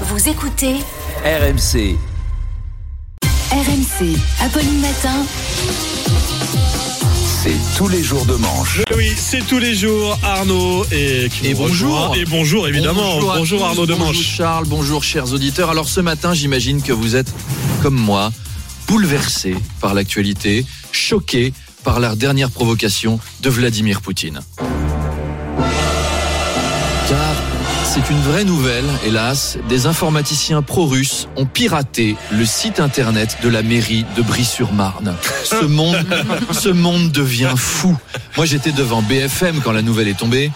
Vous 0.00 0.28
écoutez 0.28 0.74
RMC. 1.24 1.96
RMC, 3.52 4.18
Apolline 4.40 4.80
Matin. 4.80 5.24
C'est 7.42 7.54
tous 7.76 7.88
les 7.88 8.02
jours 8.02 8.24
de 8.26 8.34
manche. 8.34 8.80
Oui, 8.96 9.12
c'est 9.16 9.46
tous 9.46 9.58
les 9.58 9.74
jours 9.74 10.18
Arnaud 10.22 10.84
et, 10.90 11.28
qui 11.28 11.48
Et 11.48 11.54
bonjour. 11.54 12.08
rejoint. 12.08 12.14
Et 12.14 12.24
bonjour 12.24 12.66
évidemment. 12.66 13.18
Bonjour, 13.20 13.58
tous, 13.60 13.64
Arnaud 13.64 13.86
Bonjour 13.86 13.86
Demanche. 13.86 14.20
Charles, 14.20 14.66
bonjour 14.66 15.04
chers 15.04 15.32
auditeurs. 15.32 15.70
Alors 15.70 15.88
ce 15.88 16.00
matin, 16.00 16.34
j'imagine 16.34 16.82
que 16.82 16.92
vous 16.92 17.14
êtes, 17.14 17.32
comme 17.82 17.94
moi, 17.94 18.32
bouleversés 18.88 19.56
par 19.80 19.94
l'actualité, 19.94 20.66
choqués 20.90 21.52
par 21.84 22.00
la 22.00 22.16
dernière 22.16 22.50
provocation 22.50 23.20
de 23.42 23.50
Vladimir 23.50 24.00
Poutine. 24.00 24.40
C'est 27.94 28.10
une 28.10 28.20
vraie 28.22 28.44
nouvelle, 28.44 28.86
hélas, 29.06 29.56
des 29.68 29.86
informaticiens 29.86 30.62
pro-russes 30.62 31.28
ont 31.36 31.46
piraté 31.46 32.16
le 32.32 32.44
site 32.44 32.80
internet 32.80 33.38
de 33.40 33.48
la 33.48 33.62
mairie 33.62 34.04
de 34.16 34.22
Brie-sur-Marne. 34.22 35.14
Ce 35.44 35.64
monde, 35.66 36.04
ce 36.50 36.70
monde 36.70 37.12
devient 37.12 37.54
fou. 37.56 37.96
Moi 38.36 38.46
j'étais 38.46 38.72
devant 38.72 39.00
BFM 39.00 39.60
quand 39.62 39.70
la 39.70 39.82
nouvelle 39.82 40.08
est 40.08 40.18
tombée. 40.18 40.50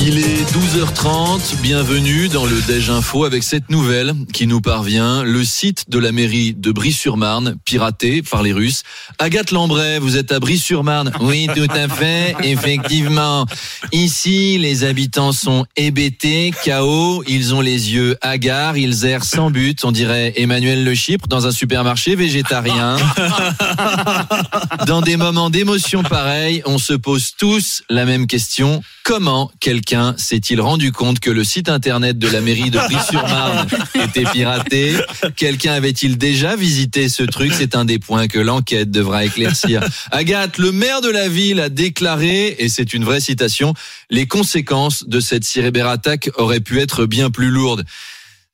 Il 0.00 0.18
est 0.18 0.44
12h30, 0.52 1.60
bienvenue 1.60 2.28
dans 2.28 2.46
le 2.46 2.62
Déj 2.62 2.88
Info 2.88 3.24
avec 3.24 3.42
cette 3.42 3.68
nouvelle 3.68 4.14
qui 4.32 4.46
nous 4.46 4.60
parvient. 4.60 5.24
Le 5.24 5.44
site 5.44 5.90
de 5.90 5.98
la 5.98 6.12
mairie 6.12 6.54
de 6.54 6.70
Brie-sur-Marne, 6.70 7.56
piraté 7.64 8.22
par 8.22 8.42
les 8.42 8.52
Russes. 8.52 8.84
Agathe 9.18 9.50
Lambray, 9.50 9.98
vous 9.98 10.16
êtes 10.16 10.30
à 10.30 10.38
Brie-sur-Marne 10.38 11.12
Oui, 11.20 11.48
tout 11.54 11.66
à 11.74 11.88
fait, 11.88 12.36
effectivement. 12.44 13.44
Ici, 13.92 14.58
les 14.58 14.84
habitants 14.84 15.32
sont 15.32 15.64
hébétés, 15.76 16.52
KO, 16.64 17.22
ils 17.26 17.54
ont 17.54 17.60
les 17.60 17.94
yeux 17.94 18.16
hagards, 18.20 18.76
ils 18.76 19.06
errent 19.06 19.24
sans 19.24 19.50
but, 19.50 19.84
on 19.84 19.92
dirait 19.92 20.34
Emmanuel 20.36 20.84
Le 20.84 20.94
Chypre 20.94 21.26
dans 21.26 21.46
un 21.46 21.52
supermarché 21.52 22.14
végétarien. 22.14 22.96
Dans 24.86 25.00
des 25.00 25.16
moments 25.16 25.50
d'émotion 25.50 26.02
pareils, 26.02 26.62
on 26.64 26.78
se 26.78 26.92
pose 26.92 27.32
tous 27.36 27.82
la 27.90 28.04
même 28.04 28.26
question. 28.26 28.82
Comment 29.04 29.50
quelqu'un 29.60 30.14
s'est-il 30.18 30.60
rendu 30.60 30.92
compte 30.92 31.18
que 31.18 31.30
le 31.30 31.42
site 31.42 31.68
internet 31.68 32.18
de 32.18 32.28
la 32.28 32.40
mairie 32.42 32.70
de 32.70 32.78
Brie-sur-Marne 32.78 33.66
était 33.94 34.24
piraté? 34.24 34.96
Quelqu'un 35.36 35.72
avait-il 35.72 36.18
déjà 36.18 36.56
visité 36.56 37.08
ce 37.08 37.22
truc? 37.22 37.52
C'est 37.54 37.74
un 37.74 37.86
des 37.86 37.98
points 37.98 38.28
que 38.28 38.38
l'enquête 38.38 38.90
devra 38.90 39.24
éclaircir. 39.24 39.82
Agathe, 40.10 40.58
le 40.58 40.72
maire 40.72 41.00
de 41.00 41.08
la 41.08 41.28
ville 41.28 41.60
a 41.60 41.70
déclaré, 41.70 42.56
et 42.58 42.68
c'est 42.68 42.92
une 42.92 43.04
vraie 43.04 43.20
citation, 43.20 43.72
les 44.10 44.26
conséquences 44.26 45.04
de 45.06 45.20
cette 45.20 45.44
cyberattaque 45.44 46.30
auraient 46.36 46.60
pu 46.60 46.80
être 46.80 47.06
bien 47.06 47.30
plus 47.30 47.50
lourdes. 47.50 47.84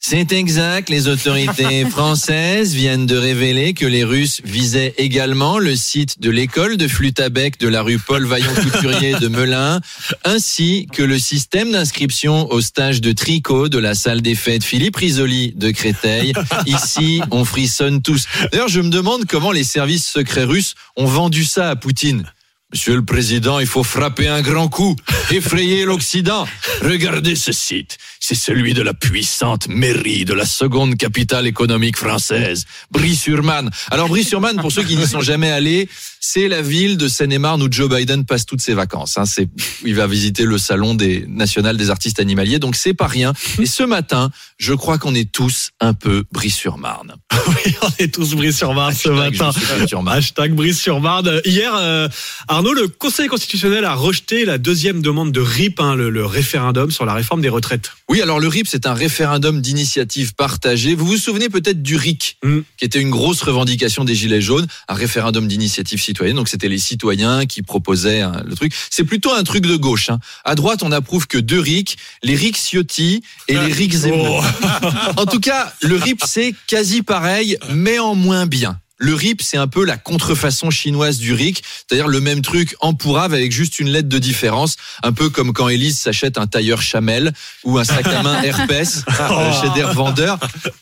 C'est 0.07 0.33
exact, 0.33 0.91
les 0.91 1.09
autorités 1.09 1.87
françaises 1.91 2.75
viennent 2.75 3.07
de 3.07 3.17
révéler 3.17 3.73
que 3.73 3.87
les 3.87 4.05
Russes 4.05 4.43
visaient 4.45 4.93
également 4.99 5.59
le 5.59 5.75
site 5.75 6.21
de 6.21 6.29
l'école 6.29 6.77
de 6.77 6.87
flûte 6.89 7.21
à 7.21 7.31
bec 7.31 7.59
de 7.59 7.69
la 7.69 7.81
rue 7.81 7.99
Paul 7.99 8.27
Vaillant-Couturier 8.27 9.15
de 9.15 9.29
Melun, 9.29 9.81
ainsi 10.25 10.89
que 10.93 11.03
le 11.03 11.19
système 11.19 11.73
d'inscription 11.73 12.53
au 12.53 12.61
stage 12.61 13.01
de 13.01 13.13
tricot 13.13 13.71
de 13.71 13.79
la 13.79 13.95
salle 13.95 14.21
des 14.21 14.35
fêtes 14.35 14.63
Philippe 14.63 14.97
Risoli 14.97 15.55
de 15.57 15.71
Créteil. 15.71 16.35
Ici, 16.67 17.23
on 17.31 17.47
frissonne 17.47 18.03
tous. 18.03 18.27
D'ailleurs, 18.53 18.69
je 18.69 18.83
me 18.83 18.91
demande 18.91 19.25
comment 19.25 19.53
les 19.53 19.65
services 19.65 20.07
secrets 20.07 20.45
russes 20.45 20.75
ont 20.97 21.07
vendu 21.07 21.47
ça 21.47 21.71
à 21.71 21.77
Poutine. 21.77 22.27
Monsieur 22.75 22.97
le 22.97 23.05
Président, 23.05 23.61
il 23.61 23.69
faut 23.69 23.85
frapper 23.85 24.27
un 24.27 24.43
grand 24.43 24.67
coup, 24.67 24.97
effrayer 25.31 25.85
l'Occident. 25.85 26.45
Regardez 26.83 27.37
ce 27.37 27.53
site. 27.53 27.99
C'est 28.27 28.35
celui 28.35 28.73
de 28.73 28.81
la 28.81 28.95
puissante 28.95 29.69
mairie 29.69 30.25
de 30.25 30.33
la 30.33 30.47
seconde 30.47 30.97
capitale 30.97 31.47
économique 31.47 31.99
française, 31.99 32.65
Brie-sur-Marne. 32.91 33.71
Alors 33.91 34.09
Brie-sur-Marne, 34.09 34.63
pour 34.63 34.73
ceux 34.73 34.83
qui 34.83 34.97
n'y 34.97 35.07
sont 35.07 35.21
jamais 35.21 35.51
allés, 35.51 35.91
c'est 36.21 36.49
la 36.49 36.63
ville 36.63 36.97
de 36.97 37.07
Seine-et-Marne 37.07 37.63
où 37.63 37.69
Joe 37.71 37.95
Biden 37.95 38.25
passe 38.25 38.47
toutes 38.47 38.63
ses 38.63 38.73
vacances. 38.73 39.19
Hein. 39.19 39.27
C'est, 39.27 39.51
il 39.85 39.95
va 39.95 40.07
visiter 40.07 40.45
le 40.45 40.57
salon 40.57 40.95
des 40.95 41.27
national 41.29 41.77
des 41.77 41.91
artistes 41.91 42.19
animaliers, 42.19 42.59
donc 42.59 42.77
c'est 42.77 42.95
pas 42.95 43.09
rien. 43.09 43.35
Et 43.61 43.67
ce 43.67 43.83
matin, 43.83 44.31
je 44.57 44.73
crois 44.73 44.97
qu'on 44.97 45.15
est 45.15 45.31
tous 45.31 45.73
un 45.81 45.93
peu 45.93 46.25
Brie-sur-Marne. 46.33 47.17
Oui, 47.47 47.75
on 47.83 47.91
est 47.99 48.15
tous 48.15 48.35
brise 48.35 48.57
sur 48.57 48.73
Marne 48.73 48.95
ce 48.95 49.11
matin. 49.11 49.51
Brie-sur-Marne. 49.77 50.17
Hashtag 50.17 50.55
brise 50.55 50.81
sur 50.81 51.01
Marne. 51.01 51.43
Hier, 51.45 51.75
euh, 51.75 52.09
Arnaud, 52.49 52.73
le 52.73 52.89
Conseil 52.89 53.29
constitutionnel 53.29 53.85
a 53.85 53.95
rejeté 53.95 54.47
la 54.47 54.57
deuxième 54.57 55.03
demande 55.03 55.31
de 55.31 55.43
RIP, 55.43 55.79
hein, 55.79 55.95
le, 55.95 56.09
le 56.09 56.25
référendum 56.25 56.91
sur 56.91 57.05
la 57.05 57.13
réforme 57.13 57.43
des 57.43 57.51
retraites. 57.51 57.91
Oui, 58.09 58.14
alors 58.23 58.41
le 58.41 58.49
RIP, 58.49 58.67
c'est 58.69 58.87
un 58.87 58.95
référendum 58.95 59.61
d'initiative 59.61 60.35
partagée. 60.35 60.95
Vous 60.95 61.07
vous 61.07 61.17
souvenez 61.17 61.49
peut-être 61.49 61.83
du 61.83 61.97
RIC, 61.97 62.39
Mm. 62.45 62.61
qui 62.77 62.85
était 62.85 63.01
une 63.01 63.11
grosse 63.11 63.43
revendication 63.43 64.05
des 64.05 64.15
Gilets 64.15 64.41
jaunes, 64.41 64.67
un 64.89 64.95
référendum 64.95 65.49
d'initiative 65.49 66.01
citoyenne. 66.01 66.37
Donc 66.37 66.49
c'était 66.49 66.69
les 66.69 66.79
citoyens 66.79 67.47
qui 67.47 67.63
proposaient 67.63 68.21
hein, 68.21 68.43
le 68.47 68.55
truc. 68.55 68.73
C'est 68.91 69.05
plutôt 69.05 69.33
un 69.33 69.45
truc 69.45 69.67
de 69.67 69.77
gauche. 69.77 70.11
Hein. 70.11 70.19
À 70.45 70.55
droite, 70.55 70.83
on 70.83 70.93
approuve 70.93 71.27
que 71.27 71.39
deux 71.39 71.61
RIC, 71.61 71.97
les 72.23 72.35
RIC 72.35 72.57
Ciotti 72.57 73.23
et 73.49 73.55
les 73.55 73.73
RIC 73.73 73.93
Zemmour. 73.95 74.45
En 75.17 75.27
tout 75.27 75.41
cas, 75.41 75.73
le 75.83 75.97
RIP, 75.97 76.23
c'est 76.27 76.55
quasi 76.67 77.03
pareil, 77.03 77.57
mais 77.71 77.99
en 77.99 78.15
moins 78.15 78.47
bien. 78.47 78.79
Le 79.05 79.15
RIP, 79.15 79.43
c'est 79.43 79.59
un 79.59 79.67
peu 79.67 79.85
la 79.85 79.99
contrefaçon 79.99 80.71
chinoise 80.71 81.19
du 81.19 81.35
RIC, 81.35 81.63
c'est-à-dire 81.87 82.09
le 82.09 82.21
même 82.21 82.41
truc 82.41 82.75
en 82.81 82.95
pourrave 82.95 83.35
avec 83.35 83.53
juste 83.53 83.79
une 83.79 83.91
lettre 83.91 84.09
de 84.09 84.19
différence, 84.19 84.77
un 85.03 85.13
peu 85.13 85.29
comme 85.29 85.53
quand 85.53 85.69
Élise 85.69 85.99
s'achète 85.99 86.39
un 86.39 86.47
tailleur 86.47 86.81
Chamel 86.81 87.35
ou 87.65 87.79
un 87.79 87.85
sac 87.85 88.07
à 88.07 88.23
main 88.23 88.41
Herpès 88.45 89.03
euh, 89.21 89.53
chez 89.61 89.69
des 89.75 89.83
revendeurs. 89.85 90.39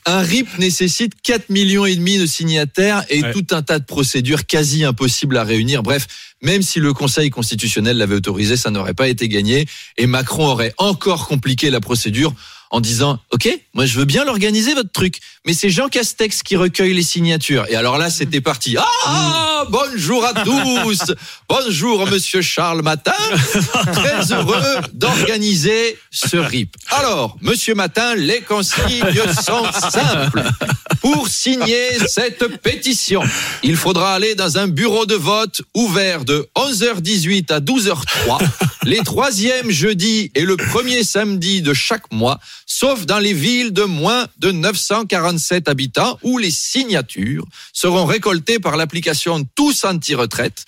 Un 0.07 0.21
RIP 0.21 0.57
nécessite 0.59 1.15
4 1.25 1.51
millions 1.51 1.85
et 1.85 1.97
demi 1.97 2.19
de 2.19 2.27
signataires 2.27 3.05
et 3.09 3.23
Ouais. 3.23 3.33
tout 3.33 3.47
un 3.51 3.63
tas 3.63 3.79
de 3.81 3.85
procédures 3.85 4.47
quasi 4.47 4.85
impossibles 4.85 5.37
à 5.37 5.43
réunir. 5.45 5.83
Bref, 5.83 6.07
même 6.43 6.63
si 6.63 6.81
le 6.81 6.93
Conseil 6.93 7.31
constitutionnel 7.31 7.97
l'avait 7.97 8.17
autorisé, 8.17 8.57
ça 8.57 8.71
n'aurait 8.71 8.95
pas 8.95 9.09
été 9.09 9.29
gagné 9.29 9.67
et 9.97 10.07
Macron 10.07 10.47
aurait 10.47 10.75
encore 10.79 11.27
compliqué 11.29 11.71
la 11.71 11.81
procédure 11.81 12.35
en 12.73 12.81
disant 12.81 13.21
OK, 13.31 13.49
moi 13.75 13.85
je 13.85 13.99
veux 13.99 14.07
bien 14.07 14.25
l'organiser 14.25 14.75
votre 14.75 14.91
truc, 14.91 15.21
mais 15.47 15.53
c'est 15.53 15.69
Jean 15.69 15.89
Castex 15.89 16.43
qui 16.43 16.57
recueille 16.57 16.95
les 16.95 17.03
signatures. 17.03 17.67
Et 17.69 17.77
alors 17.77 17.99
là, 17.99 18.09
c'était 18.11 18.41
parti. 18.41 18.77
Ah, 18.79 19.67
bonjour 19.69 20.25
à 20.25 20.33
tous. 20.43 21.13
Bonjour 21.49 22.07
monsieur 22.09 22.41
Charles 22.41 22.81
Matin. 22.83 23.13
Très 23.93 24.33
heureux 24.33 24.81
d'organiser 24.95 25.99
ce 26.11 26.39
RIP. 26.39 26.75
Alors, 26.89 27.37
monsieur 27.43 27.75
Matin, 27.75 28.15
les 28.15 28.41
consignes 28.41 29.05
sont 29.41 29.65
simples. 29.91 30.43
Pour 31.03 31.27
signer 31.27 31.99
cette 32.07 32.47
pétition, 32.59 33.23
il 33.65 33.77
faudra 33.77 34.15
aller 34.15 34.37
dans 34.37 34.57
un 34.57 34.69
bureau 34.69 35.05
de 35.05 35.17
vote 35.17 35.63
ouvert 35.75 36.25
de 36.25 36.49
11h18 36.57 37.53
à 37.53 37.59
12h03, 37.59 38.39
les 38.85 38.99
troisièmes 38.99 39.71
jeudis 39.71 40.31
et 40.35 40.43
le 40.43 40.57
premier 40.57 41.05
samedi 41.05 41.63
de 41.63 41.75
chaque 41.75 42.11
mois, 42.13 42.41
sauf 42.67 43.07
dans 43.07 43.19
les 43.19 43.33
villes 43.33 43.73
de 43.73 43.83
moins 43.83 44.27
de 44.39 44.51
947 44.51 45.69
habitants 45.69 46.19
où 46.23 46.39
les 46.39 46.51
signatures 46.51 47.45
seront 47.73 48.05
récoltées 48.05 48.59
par 48.59 48.77
l'application 48.77 49.45
Tous 49.55 49.85
Anti-Retraite, 49.85 50.65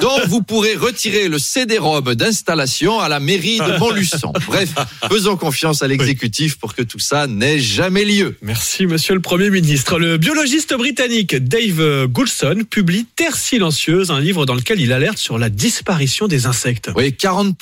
dont 0.00 0.26
vous 0.26 0.42
pourrez 0.42 0.74
retirer 0.74 1.28
le 1.28 1.38
CD-ROM 1.38 2.14
d'installation 2.14 3.00
à 3.00 3.08
la 3.08 3.20
mairie 3.20 3.58
de 3.58 3.78
Montluçon. 3.78 4.32
Bref, 4.46 4.70
faisons 5.08 5.36
confiance 5.36 5.82
à 5.82 5.88
l'exécutif 5.88 6.56
pour 6.56 6.74
que 6.74 6.82
tout 6.82 6.98
ça 6.98 7.26
n'ait 7.26 7.58
jamais 7.58 8.04
lieu. 8.04 8.36
Merci, 8.42 8.86
monsieur 8.86 9.14
le 9.14 9.20
Premier 9.20 9.50
ministre. 9.50 9.98
Le 9.98 10.16
biologiste 10.16 10.74
britannique 10.74 11.36
Dave 11.36 12.06
Goulson 12.06 12.62
publie 12.68 13.06
Terre 13.16 13.36
silencieuse, 13.36 14.10
un 14.10 14.20
livre 14.20 14.46
dans 14.46 14.54
lequel 14.54 14.80
il 14.80 14.92
alerte 14.92 15.18
sur 15.18 15.38
la 15.38 15.50
disparition 15.50 16.28
des 16.28 16.46
insectes. 16.46 16.90
Oui, 16.96 17.14
40% 17.18 17.57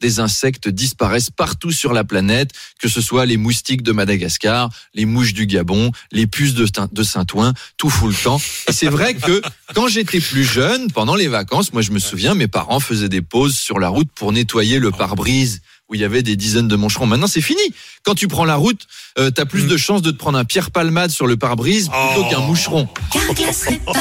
des 0.00 0.20
insectes 0.20 0.68
disparaissent 0.68 1.30
partout 1.30 1.72
sur 1.72 1.92
la 1.92 2.04
planète, 2.04 2.50
que 2.80 2.88
ce 2.88 3.00
soit 3.00 3.26
les 3.26 3.36
moustiques 3.36 3.82
de 3.82 3.92
Madagascar, 3.92 4.70
les 4.94 5.04
mouches 5.04 5.32
du 5.32 5.46
Gabon, 5.46 5.92
les 6.12 6.26
puces 6.26 6.54
de 6.54 7.02
Saint-Ouen, 7.02 7.52
tout 7.76 7.90
fout 7.90 8.10
le 8.10 8.16
temps. 8.16 8.40
Et 8.68 8.72
c'est 8.72 8.88
vrai 8.88 9.14
que 9.14 9.40
quand 9.74 9.88
j'étais 9.88 10.20
plus 10.20 10.44
jeune, 10.44 10.90
pendant 10.92 11.14
les 11.14 11.28
vacances, 11.28 11.72
moi 11.72 11.82
je 11.82 11.92
me 11.92 11.98
souviens, 11.98 12.34
mes 12.34 12.48
parents 12.48 12.80
faisaient 12.80 13.08
des 13.08 13.22
pauses 13.22 13.56
sur 13.56 13.78
la 13.78 13.88
route 13.88 14.08
pour 14.14 14.32
nettoyer 14.32 14.78
le 14.78 14.90
pare-brise 14.90 15.60
où 15.88 15.94
il 15.94 16.00
y 16.00 16.04
avait 16.04 16.22
des 16.22 16.36
dizaines 16.36 16.68
de 16.68 16.76
moncherons. 16.76 17.06
Maintenant, 17.06 17.26
c'est 17.26 17.40
fini. 17.40 17.60
Quand 18.04 18.14
tu 18.14 18.28
prends 18.28 18.44
la 18.44 18.56
route, 18.56 18.82
euh, 19.18 19.30
t'as 19.30 19.46
plus 19.46 19.66
de 19.66 19.76
chances 19.76 20.02
de 20.02 20.10
te 20.10 20.16
prendre 20.18 20.36
un 20.38 20.44
pierre 20.44 20.70
palmade 20.70 21.10
sur 21.10 21.26
le 21.26 21.36
pare-brise 21.36 21.88
plutôt 21.88 22.26
Oh. 22.26 22.30
qu'un 22.30 22.40
moucheron. 22.40 22.88
Carglass 23.10 23.62
répare, 23.62 23.94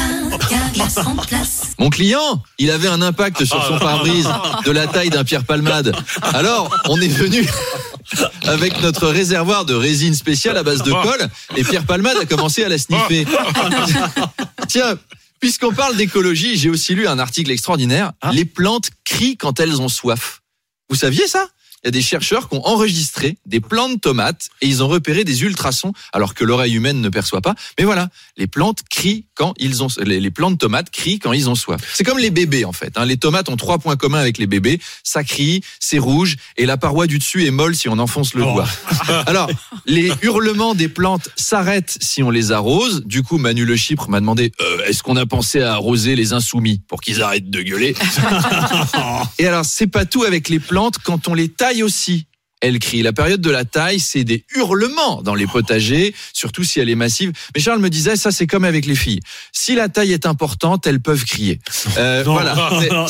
Carglass 0.49 0.97
remplace. 0.97 1.61
Mon 1.79 1.89
client, 1.89 2.43
il 2.57 2.71
avait 2.71 2.89
un 2.89 3.01
impact 3.01 3.45
sur 3.45 3.63
son 3.65 3.79
pare-brise 3.79 4.27
de 4.65 4.71
la 4.71 4.87
taille 4.87 5.09
d'un 5.09 5.23
pierre 5.23 5.45
palmade. 5.45 5.95
Alors, 6.21 6.75
on 6.89 6.99
est 6.99 7.07
venu 7.07 7.47
avec 8.45 8.81
notre 8.81 9.07
réservoir 9.07 9.65
de 9.65 9.73
résine 9.73 10.13
spéciale 10.13 10.57
à 10.57 10.63
base 10.63 10.81
de 10.83 10.91
colle 10.91 11.29
et 11.55 11.63
Pierre 11.63 11.85
Palmade 11.85 12.17
a 12.21 12.25
commencé 12.25 12.63
à 12.63 12.69
la 12.69 12.77
sniffer. 12.77 13.25
Tiens, 14.67 14.97
puisqu'on 15.39 15.73
parle 15.73 15.95
d'écologie, 15.95 16.57
j'ai 16.57 16.69
aussi 16.69 16.95
lu 16.95 17.07
un 17.07 17.19
article 17.19 17.51
extraordinaire. 17.51 18.11
Les 18.31 18.45
plantes 18.45 18.89
crient 19.05 19.37
quand 19.37 19.59
elles 19.59 19.81
ont 19.81 19.89
soif. 19.89 20.41
Vous 20.89 20.95
saviez 20.95 21.27
ça? 21.27 21.47
Il 21.83 21.87
y 21.87 21.89
a 21.89 21.91
des 21.91 22.01
chercheurs 22.01 22.49
qui 22.49 22.55
ont 22.55 22.65
enregistré 22.67 23.37
des 23.45 23.59
plants 23.59 23.89
de 23.89 23.97
tomates 23.99 24.49
et 24.61 24.67
ils 24.67 24.83
ont 24.83 24.87
repéré 24.87 25.23
des 25.23 25.43
ultrasons, 25.43 25.93
alors 26.11 26.33
que 26.33 26.43
l'oreille 26.43 26.73
humaine 26.73 27.01
ne 27.01 27.09
perçoit 27.09 27.41
pas. 27.41 27.53
Mais 27.77 27.85
voilà, 27.85 28.09
les 28.37 28.47
plantes 28.47 28.79
crient 28.89 29.25
quand 29.35 29.53
ils 29.57 29.83
ont, 29.83 29.87
les, 30.03 30.31
plants 30.31 30.51
de 30.51 30.57
tomates 30.57 30.89
crient 30.89 31.19
quand 31.19 31.33
ils 31.33 31.49
ont 31.49 31.55
soif. 31.55 31.81
C'est 31.93 32.03
comme 32.03 32.17
les 32.19 32.31
bébés 32.31 32.65
en 32.65 32.73
fait. 32.73 32.97
hein. 32.97 33.05
Les 33.05 33.17
tomates 33.17 33.49
ont 33.49 33.57
trois 33.57 33.77
points 33.77 33.95
communs 33.95 34.19
avec 34.19 34.37
les 34.39 34.47
bébés. 34.47 34.79
Ça 35.03 35.23
crie, 35.23 35.61
c'est 35.79 35.99
rouge 35.99 36.35
et 36.57 36.65
la 36.65 36.77
paroi 36.77 37.05
du 37.07 37.19
dessus 37.19 37.45
est 37.45 37.51
molle 37.51 37.75
si 37.75 37.87
on 37.89 37.99
enfonce 37.99 38.33
le 38.33 38.43
Oh. 38.43 38.53
doigt. 38.53 38.67
Alors, 39.27 39.49
les 39.85 40.11
hurlements 40.23 40.73
des 40.75 40.87
plantes 40.89 41.29
s'arrêtent 41.35 41.97
si 42.01 42.23
on 42.23 42.29
les 42.31 42.51
arrose. 42.51 43.03
Du 43.05 43.21
coup, 43.23 43.37
Manu 43.37 43.65
Le 43.65 43.75
Chypre 43.75 44.09
m'a 44.09 44.19
demandé 44.19 44.51
euh, 44.61 44.83
est-ce 44.85 45.03
qu'on 45.03 45.15
a 45.15 45.25
pensé 45.25 45.61
à 45.61 45.73
arroser 45.73 46.15
les 46.15 46.33
insoumis 46.33 46.81
pour 46.87 47.01
qu'ils 47.01 47.21
arrêtent 47.21 47.49
de 47.49 47.61
gueuler? 47.61 47.95
Et 49.39 49.45
alors, 49.47 49.65
c'est 49.65 49.87
pas 49.87 50.05
tout 50.05 50.23
avec 50.23 50.49
les 50.49 50.59
plantes. 50.59 50.97
Quand 51.03 51.27
on 51.27 51.33
les 51.33 51.49
taille 51.67 51.83
aussi, 51.83 52.27
elles 52.61 52.79
crient. 52.79 53.03
La 53.03 53.13
période 53.13 53.41
de 53.41 53.51
la 53.51 53.65
taille, 53.65 53.99
c'est 53.99 54.23
des 54.23 54.43
hurlements 54.55 55.21
dans 55.21 55.35
les 55.35 55.45
potagers, 55.45 56.15
surtout 56.33 56.63
si 56.63 56.79
elle 56.79 56.89
est 56.89 56.95
massive. 56.95 57.31
Mais 57.53 57.61
Charles 57.61 57.79
me 57.81 57.89
disait, 57.89 58.15
ça 58.15 58.31
c'est 58.31 58.47
comme 58.47 58.63
avec 58.63 58.85
les 58.87 58.95
filles. 58.95 59.19
Si 59.51 59.75
la 59.75 59.89
taille 59.89 60.11
est 60.13 60.25
importante, 60.25 60.87
elles 60.87 60.99
peuvent 61.01 61.23
crier. 61.25 61.59
Euh, 61.97 62.23
Non. 62.23 62.31
voilà. 62.33 62.55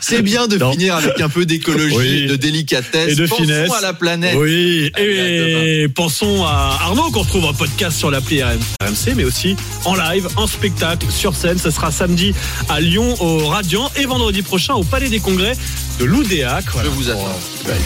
C'est- 0.00 0.22
bien 0.22 0.46
de 0.48 0.56
Non. 0.58 0.72
finir 0.72 0.96
avec 0.96 1.20
un 1.20 1.28
peu 1.28 1.44
d'écologie, 1.46 1.94
Oui. 1.96 2.26
de 2.26 2.36
délicatesse. 2.36 3.10
Et 3.12 3.14
de 3.14 3.26
Pensons 3.26 3.42
finesse. 3.42 3.70
à 3.72 3.80
la 3.80 3.92
planète. 3.92 4.36
Oui, 4.36 4.90
et 4.98 5.86
pensons 5.94 6.44
à 6.44 6.78
Arnaud 6.82 7.10
qu'on 7.10 7.20
retrouve 7.20 7.44
en 7.44 7.52
podcast 7.54 7.96
sur 7.98 8.10
l'appli 8.10 8.42
RMC, 8.42 9.14
mais 9.16 9.24
aussi 9.24 9.56
en 9.84 9.94
live, 9.94 10.26
en 10.36 10.46
spectacle, 10.46 11.06
sur 11.10 11.34
scène. 11.36 11.58
Ce 11.58 11.70
sera 11.70 11.90
samedi 11.92 12.34
à 12.68 12.80
Lyon 12.80 13.14
au 13.22 13.46
Radiant 13.46 13.90
et 13.96 14.06
vendredi 14.06 14.42
prochain 14.42 14.74
au 14.74 14.84
Palais 14.84 15.08
des 15.08 15.20
Congrès 15.20 15.56
de 15.98 16.04
l'Oudéac. 16.04 16.64
Je 16.82 16.88
vous 16.88 17.10
attends. 17.10 17.38